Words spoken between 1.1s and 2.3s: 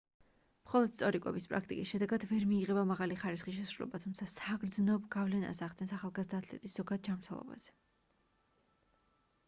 კვების პრაქტიკის შედეგად